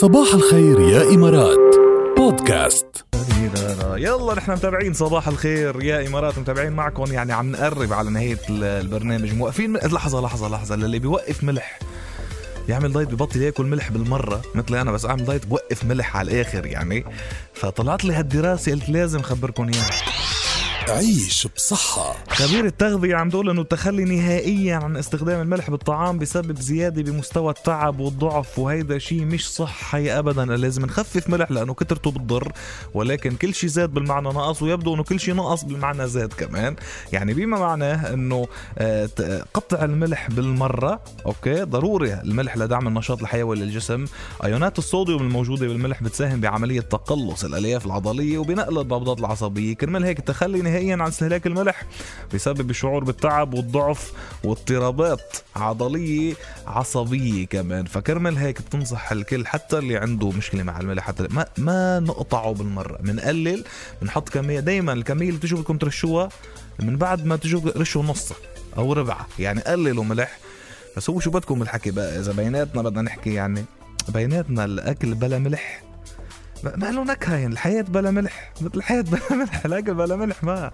صباح 0.00 0.34
الخير 0.34 0.80
يا 0.80 1.14
إمارات. 1.14 1.76
بودكاست. 2.16 3.04
يلا 3.96 4.34
نحن 4.34 4.52
متابعين 4.52 4.92
صباح 4.92 5.28
الخير 5.28 5.82
يا 5.82 6.06
إمارات. 6.06 6.38
متابعين 6.38 6.72
معكم 6.72 7.12
يعني 7.12 7.32
عم 7.32 7.52
نقرب 7.52 7.92
على 7.92 8.10
نهاية 8.10 8.38
البرنامج. 8.50 9.34
موقفين 9.34 9.76
لحظة 9.76 10.20
لحظة 10.20 10.48
لحظة. 10.48 10.76
للي 10.76 10.98
بيوقف 10.98 11.44
ملح 11.44 11.78
يعمل 12.68 12.92
دايت 12.92 13.08
ببطل 13.08 13.42
ياكل 13.42 13.64
ملح 13.64 13.90
بالمرة 13.90 14.42
مثلي 14.54 14.80
أنا 14.80 14.92
بس 14.92 15.06
أعمل 15.06 15.24
دايت 15.24 15.46
بوقف 15.46 15.84
ملح 15.84 16.16
على 16.16 16.30
الآخر 16.30 16.66
يعني. 16.66 17.04
فطلعت 17.54 18.04
لي 18.04 18.12
هالدراسة 18.12 18.72
قلت 18.72 18.88
لازم 18.88 19.22
خبركم 19.22 19.68
إياها. 19.68 19.90
عيش 20.90 21.48
بصحة. 21.56 22.16
خبير 22.28 22.64
التغذية 22.64 23.16
عم 23.16 23.30
تقول 23.30 23.50
إنه 23.50 23.60
التخلي 23.60 24.04
نهائيا 24.04 24.76
عن 24.76 24.96
استخدام 24.96 25.40
الملح 25.40 25.70
بالطعام 25.70 26.18
بسبب 26.18 26.60
زيادة 26.60 27.02
بمستوى 27.02 27.50
التعب 27.50 28.00
والضعف 28.00 28.58
وهيدا 28.58 28.98
شيء 28.98 29.24
مش 29.24 29.50
صحي 29.50 30.10
ابدا. 30.18 30.44
لازم 30.44 30.84
نخفف 30.84 31.30
ملح 31.30 31.50
لأنه 31.50 31.74
كترته 31.74 32.10
بتضر 32.10 32.52
ولكن 32.94 33.36
كل 33.36 33.54
شيء 33.54 33.70
زاد 33.70 33.90
بالمعنى 33.90 34.28
نقص 34.28 34.62
ويبدو 34.62 34.94
إنه 34.94 35.02
كل 35.02 35.20
شيء 35.20 35.34
نقص 35.34 35.64
بالمعنى 35.64 36.08
زاد 36.08 36.32
كمان. 36.32 36.76
يعني 37.12 37.34
بما 37.34 37.58
معناه 37.58 38.12
إنه 38.14 38.46
آه، 38.78 39.08
قطع 39.54 39.84
الملح 39.84 40.30
بالمرة 40.30 41.00
أوكي؟ 41.26 41.62
ضروري 41.62 42.14
الملح 42.14 42.56
لدعم 42.56 42.88
النشاط 42.88 43.20
الحيوي 43.20 43.56
للجسم. 43.56 44.04
أيونات 44.44 44.78
الصوديوم 44.78 45.22
الموجودة 45.22 45.66
بالملح 45.66 46.02
بتساهم 46.02 46.40
بعملية 46.40 46.80
تقلص 46.80 47.44
الألياف 47.44 47.86
العضلية 47.86 48.38
وبنقل 48.38 48.78
النبضات 48.78 49.18
العصبية. 49.20 49.74
كرمال 49.74 50.04
هيك 50.04 50.18
التخلي 50.18 50.62
نهائيا 50.62 50.79
عن 50.80 51.08
استهلاك 51.08 51.46
الملح 51.46 51.82
بسبب 52.34 52.70
الشعور 52.70 53.04
بالتعب 53.04 53.54
والضعف 53.54 54.12
واضطرابات 54.44 55.36
عضلية 55.56 56.34
عصبية 56.66 57.46
كمان. 57.46 57.84
فكرمال 57.84 58.36
هيك 58.36 58.60
بتنصح 58.62 59.12
الكل 59.12 59.46
حتى 59.46 59.78
اللي 59.78 59.96
عنده 59.96 60.30
مشكلة 60.30 60.62
مع 60.62 60.80
الملح 60.80 61.04
حتى 61.04 61.26
ما, 61.30 61.46
ما 61.58 62.00
نقطعه 62.00 62.52
بالمرة. 62.52 62.96
بنقلل 62.96 63.64
بنحط 64.02 64.28
كمية. 64.28 64.60
دايما 64.60 64.92
الكمية 64.92 65.28
اللي 65.28 65.38
بتجوا 65.38 65.58
بدكم 65.58 65.78
ترشوها 65.78 66.28
من 66.78 66.96
بعد 66.96 67.24
ما 67.26 67.36
تجوا 67.36 67.60
رشوا 67.76 68.02
نصها 68.02 68.36
أو 68.78 68.92
ربعها 68.92 69.26
يعني 69.38 69.60
قللوا 69.60 70.04
ملح. 70.04 70.38
بس 70.96 71.10
هو 71.10 71.20
شو 71.20 71.30
بدكم 71.30 71.62
الحكي 71.62 71.90
بقى؟ 71.90 72.18
إذا 72.18 72.32
بيناتنا 72.32 72.82
بدنا 72.82 73.02
نحكي 73.02 73.34
يعني 73.34 73.64
بيناتنا 74.08 74.64
الأكل 74.64 75.14
بلا 75.14 75.38
ملح. 75.38 75.82
ما 76.64 76.86
له 76.90 77.04
نكهة 77.04 77.36
يعني 77.36 77.52
الحياة 77.52 77.82
بلا 77.82 78.10
ملح. 78.10 78.52
الحياة 78.74 79.00
بلا 79.02 79.20
ملح 79.40 79.64
الاكل 79.64 79.94
بلا 79.94 80.16
ملح 80.16 80.44
ما 80.44 80.70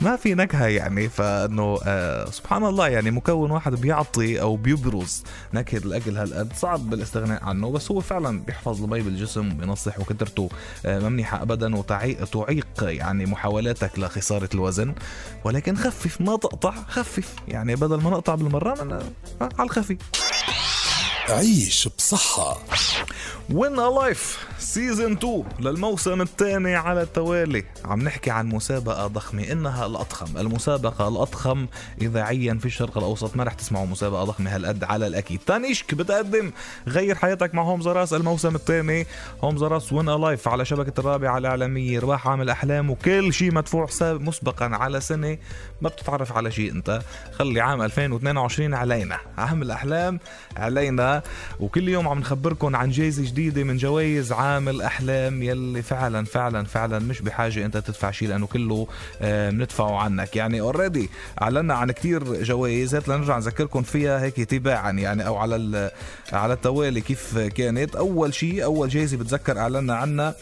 ما 0.00 0.16
في 0.16 0.34
نكهة 0.34 0.66
يعني. 0.66 1.08
فإنه 1.08 1.78
آه 1.84 2.24
سبحان 2.30 2.64
الله 2.64 2.88
يعني 2.88 3.10
مكون 3.10 3.50
واحد 3.50 3.74
بيعطي 3.74 4.40
أو 4.40 4.56
بيبرز 4.56 5.24
نكهة 5.54 5.78
الأكل 5.78 6.16
هالقد. 6.16 6.52
صعب 6.52 6.90
بالاستغناء 6.90 7.44
عنه 7.44 7.70
بس 7.70 7.90
هو 7.90 8.00
فعلا 8.00 8.40
بيحفظ 8.40 8.82
المي 8.82 9.00
بالجسم 9.00 9.52
وبينصح 9.52 10.00
وكترته 10.00 10.48
آه 10.86 10.98
ما 10.98 11.08
منيحه 11.08 11.42
ابدا 11.42 11.76
وتعيق 11.76 12.66
يعني 12.82 13.26
محاولاتك 13.26 13.98
لخسارة 13.98 14.48
الوزن. 14.54 14.94
ولكن 15.44 15.76
خفف 15.76 16.20
ما 16.20 16.36
تقطع 16.36 16.70
خفف 16.88 17.34
يعني. 17.48 17.76
بدل 17.76 18.00
ما 18.02 18.10
نقطع 18.10 18.34
بالمرة 18.34 18.70
آه 18.80 19.48
على 19.58 19.66
الخفيف 19.66 19.98
عيش 21.30 21.88
بصحة. 21.98 22.58
Win 23.52 23.76
Life 23.76 24.46
season 24.58 25.12
2 25.12 25.44
للموسم 25.60 26.20
الثاني 26.20 26.74
على 26.74 27.02
التوالي. 27.02 27.64
عم 27.84 28.02
نحكي 28.02 28.30
عن 28.30 28.46
مسابقة 28.46 29.06
ضخمة. 29.06 29.52
إنها 29.52 29.86
الأضخم. 29.86 30.38
المسابقة 30.38 31.08
الأضخم. 31.08 31.66
إذاعيا 32.02 32.54
في 32.54 32.66
الشرق 32.66 32.98
الأوسط 32.98 33.36
ما 33.36 33.44
رح 33.44 33.54
تسمعوا 33.54 33.86
مسابقة 33.86 34.24
ضخمة 34.24 34.56
هالقد 34.56 34.84
على 34.84 35.06
الأكيد. 35.06 35.40
تانيشك 35.46 35.94
بتقدم. 35.94 36.52
غير 36.88 37.14
حياتك 37.14 37.54
مع 37.54 37.62
Homes 37.62 37.82
R 37.82 37.92
Us 37.92 38.12
الموسم 38.12 38.54
الثاني. 38.54 39.06
Homes 39.44 39.56
R 39.58 39.69
Us 39.69 39.92
Win 39.92 40.06
Life 40.06 40.48
على 40.48 40.64
شبكة 40.64 41.00
الرابعة 41.00 41.38
الإعلامية. 41.38 42.00
رباح 42.00 42.28
عامل 42.28 42.50
أحلام 42.50 42.90
وكل 42.90 43.32
شيء 43.32 43.54
مدفوع 43.54 43.86
مسبقا 44.02 44.66
على 44.66 45.00
سنة. 45.00 45.38
ما 45.80 45.88
بتتعرف 45.88 46.32
على 46.32 46.50
شيء 46.50 46.72
أنت. 46.72 47.02
خلي 47.32 47.60
عام 47.60 47.82
2022 47.82 48.74
علينا. 48.74 49.18
عام 49.38 49.62
الأحلام 49.62 50.20
علينا. 50.56 51.19
وكل 51.60 51.88
يوم 51.88 52.08
عم 52.08 52.18
نخبركم 52.18 52.76
عن 52.76 52.90
جايزة 52.90 53.24
جديدة 53.24 53.64
من 53.64 53.76
جوائز 53.76 54.32
عام 54.32 54.68
الأحلام 54.68 55.42
يلي 55.42 55.82
فعلا 55.82 56.24
فعلا 56.24 56.64
فعلا 56.64 56.98
مش 56.98 57.20
بحاجة 57.22 57.66
أنت 57.66 57.76
تدفع 57.76 58.10
شيء 58.10 58.28
لأنه 58.28 58.46
كله 58.46 58.86
بندفعه 59.20 59.96
عنك. 59.98 60.36
يعني 60.36 60.60
already 60.60 61.10
أعلنا 61.42 61.74
عن 61.74 61.90
كتير 61.90 62.42
جوائز 62.42 62.96
لنرجع 62.96 63.36
نذكركم 63.36 63.82
فيها 63.82 64.20
هيك 64.22 64.36
تباعا 64.36 64.90
يعني 64.90 65.26
أو 65.26 65.36
على 65.36 65.90
على 66.32 66.52
التوالي 66.52 67.00
كيف 67.00 67.38
كانت. 67.38 67.96
أول 67.96 68.34
شيء 68.34 68.64
أول 68.64 68.88
جايزة 68.88 69.16
بتذكر 69.16 69.58
أعلنا 69.58 69.94
عنها 69.94 70.34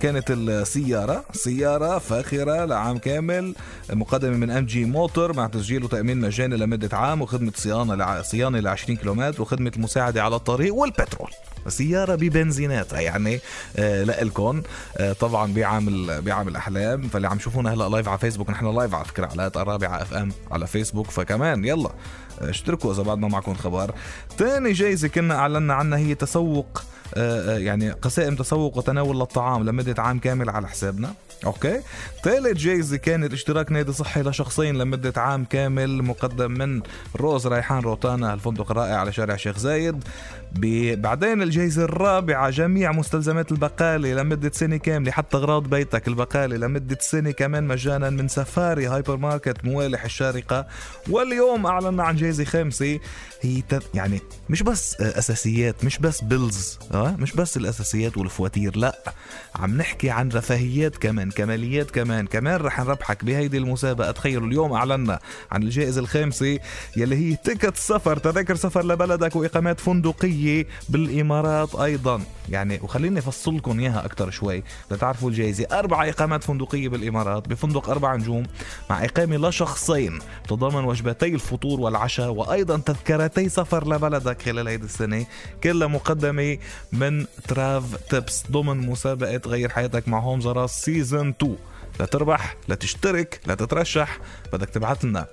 كانت 0.00 0.30
السيارة 0.30 1.24
سيارة 1.32 1.98
فاخرة 1.98 2.64
لعام 2.64 2.98
كامل 2.98 3.54
مقدمة 3.92 4.36
من 4.36 4.50
MG 4.50 4.84
Motor 4.84 5.36
مع 5.36 5.46
تسجيل 5.46 5.84
وتأمين 5.84 6.20
مجاني 6.20 6.56
لمدة 6.56 6.96
عام 6.96 7.22
وخدمة 7.22 7.52
صيانة 7.56 8.22
صيانة 8.22 8.58
ل 8.60 8.68
20 8.68 8.98
كيلومتر 8.98 9.42
وخدمة 9.42 9.72
المساعدة 10.08 10.22
على 10.24 10.36
الطريق 10.36 10.74
والبترول. 10.74 11.30
سيارة 11.68 12.14
ببنزيناتها 12.14 13.00
يعني 13.00 13.40
آه 13.76 14.04
لإلكم 14.04 14.62
آه 14.96 15.12
طبعا 15.12 15.52
بعمل 15.52 16.22
بعمل 16.22 16.56
أحلام. 16.56 17.02
فاللي 17.08 17.28
عم 17.28 17.38
شوفونا 17.38 17.74
هلأ 17.74 17.88
live 17.88 18.08
على 18.08 18.18
فيسبوك 18.18 18.50
نحن 18.50 18.76
live 18.76 18.94
على 18.94 19.04
فكرة 19.04 19.26
على 19.26 19.50
الرابعه 19.56 20.02
FM 20.02 20.32
على 20.50 20.66
فيسبوك 20.66 21.10
فكمان 21.10 21.64
يلا 21.64 21.90
اشتركوا 22.40 22.92
إذا 22.92 23.02
بعد 23.02 23.18
ما 23.18 23.28
معكم 23.28 23.54
خبر. 23.54 23.94
تاني 24.38 24.72
جايزة 24.72 25.08
كنا 25.08 25.34
أعلنا 25.34 25.74
عنها 25.74 25.98
هي 25.98 26.14
تسوق 26.14 26.82
آه 27.14 27.58
يعني 27.58 27.90
قسائم 27.90 28.36
تسوق 28.36 28.76
وتناول 28.78 29.18
للطعام 29.18 29.64
لمدة 29.64 30.02
عام 30.02 30.18
كامل 30.18 30.50
على 30.50 30.68
حسابنا. 30.68 31.14
okay. 31.46 31.80
ثالث 32.24 32.58
جايزة 32.58 32.96
كانت 32.96 33.32
اشتراك 33.32 33.72
نادي 33.72 33.92
صحي 33.92 34.22
لشخصين 34.22 34.78
لمدة 34.78 35.12
عام 35.16 35.44
كامل 35.44 36.02
مقدم 36.02 36.50
من 36.50 36.82
روز 37.16 37.46
ريحان 37.46 37.82
روتانا 37.82 38.34
الفندق 38.34 38.70
الرائع 38.70 38.96
على 38.96 39.12
شارع 39.12 39.36
شيخ 39.36 39.58
زايد. 39.58 40.04
بعدين 41.00 41.42
الجائزة 41.42 41.84
الرابعة 41.84 42.50
جميع 42.50 42.92
مستلزمات 42.92 43.52
البقالة 43.52 44.14
لمدة 44.14 44.50
سنة 44.54 44.76
كاملة 44.76 45.10
حتى 45.10 45.36
أغراض 45.36 45.62
بيتك 45.70 46.08
البقالة 46.08 46.56
لمدة 46.56 46.98
سنة 47.00 47.30
كمان 47.30 47.64
مجانا 47.66 48.10
من 48.10 48.28
سفاري 48.28 48.86
هايبر 48.86 49.16
ماركت 49.16 49.64
مويلح 49.64 50.04
الشارقة. 50.04 50.66
واليوم 51.10 51.66
أعلنا 51.66 52.02
عن 52.02 52.16
جائزة 52.16 52.44
خامسة 52.44 52.98
هي 53.40 53.62
يعني 53.94 54.20
مش 54.50 54.62
بس 54.62 55.00
أساسيات 55.00 55.84
مش 55.84 55.98
بس 55.98 56.20
bills 56.20 56.78
أه؟ 56.94 57.16
مش 57.18 57.32
بس 57.32 57.56
الأساسيات 57.56 58.16
والفواتير 58.16 58.76
لا. 58.76 58.98
عم 59.56 59.76
نحكي 59.76 60.10
عن 60.10 60.28
رفاهيات 60.28 60.96
كمان. 60.96 61.27
كماليات 61.30 61.90
كمان 61.90 62.26
كمان 62.26 62.60
رح 62.60 62.80
نربحك 62.80 63.24
بهيدي 63.24 63.58
المسابقة. 63.58 64.10
تخيلوا 64.10 64.48
اليوم 64.48 64.72
أعلنا 64.72 65.18
عن 65.52 65.62
الجائزة 65.62 66.00
الخامسة 66.00 66.58
يلي 66.96 67.16
هي 67.16 67.36
ticket 67.36 67.76
سفر 67.76 68.16
تذاكر 68.16 68.54
سفر 68.54 68.86
لبلدك 68.86 69.36
وإقامات 69.36 69.80
فندقية 69.80 70.66
بالإمارات 70.88 71.74
أيضا. 71.74 72.22
يعني 72.48 72.80
وخليني 72.82 73.18
أفصل 73.18 73.56
لكم 73.56 73.80
إياها 73.80 74.04
أكثر 74.04 74.30
شوي. 74.30 74.62
لتعرفوا 74.90 75.30
الجائزة 75.30 75.66
أربع 75.72 76.08
إقامات 76.08 76.44
فندقية 76.44 76.88
بالإمارات 76.88 77.48
بفندق 77.48 77.90
أربع 77.90 78.16
نجوم 78.16 78.46
مع 78.90 79.04
إقامة 79.04 79.48
لشخصين 79.48 80.18
تضمن 80.48 80.84
وجبتي 80.84 81.34
الفطور 81.34 81.80
والعشاء 81.80 82.30
وأيضا 82.30 82.76
تذكرتي 82.76 83.48
سفر 83.48 83.88
لبلدك 83.88 84.42
خلال 84.42 84.68
هيدي 84.68 84.84
السنة. 84.84 85.26
كلها 85.64 85.88
مقدمة 85.88 86.58
من 86.92 87.26
Travel 87.48 87.96
Tips 88.10 88.44
ضمن 88.50 88.76
مسابقة 88.76 89.40
غير 89.46 89.68
حياتك 89.68 90.08
مع 90.08 90.18
هوم 90.18 90.40
زراس 90.40 90.84
season 90.84 91.17
2 91.20 91.56
لتربح 92.00 92.56
لتشترك 92.68 93.40
لتترشح 93.46 94.18
بدك 94.52 94.68
تبعث 94.68 95.04
لنا 95.04 95.26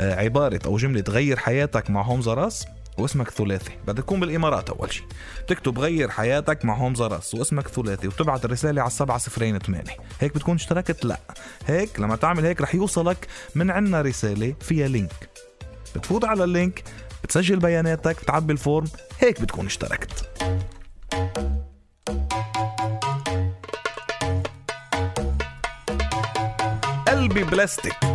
عبارة 0.00 0.60
أو 0.66 0.76
جملة 0.76 1.04
غير 1.08 1.36
حياتك 1.36 1.90
مع 1.90 2.02
هوم 2.02 2.22
زراس 2.22 2.66
واسمك 2.98 3.30
ثلاثي. 3.30 3.72
بدك 3.86 4.02
تكون 4.02 4.20
بالإمارات 4.20 4.70
أول 4.70 4.92
شيء 4.92 5.04
تكتب 5.48 5.78
غير 5.78 6.10
حياتك 6.10 6.64
مع 6.64 6.76
هوم 6.76 6.94
زراس 6.94 7.34
واسمك 7.34 7.68
ثلاثي 7.68 8.08
وتبعت 8.08 8.44
الرسالة 8.44 8.82
على 8.82 8.88
السبعة 8.88 9.18
صفرين 9.18 9.58
ثمانية. 9.58 9.96
هيك 10.20 10.34
بتكون 10.34 10.54
اشتركت؟ 10.54 11.04
لا. 11.04 11.18
هيك 11.66 12.00
لما 12.00 12.16
تعمل 12.16 12.44
هيك 12.46 12.60
رح 12.60 12.74
يوصلك 12.74 13.26
من 13.54 13.70
عنا 13.70 14.02
رسالة 14.02 14.54
فيها 14.60 14.88
link 14.88 15.28
بتفوت 15.96 16.24
على 16.24 16.44
ال 16.44 16.52
link 16.52 16.82
بتسجل 17.24 17.58
بياناتك 17.58 18.22
بتعبي 18.22 18.52
ال 18.52 18.59
form 18.59 18.86
هيك 19.20 19.40
بتكون 19.40 19.66
اشتركت. 19.66 20.33
will 27.28 27.34
be 27.34 27.42
blessed. 27.42 28.13